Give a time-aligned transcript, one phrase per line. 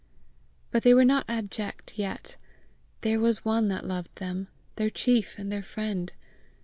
[0.71, 2.35] But they were not abject yet;
[3.01, 6.11] there was one that loved them their chief and their friend!